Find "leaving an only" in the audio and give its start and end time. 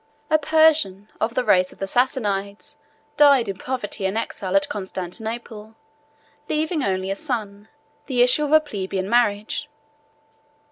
6.49-7.13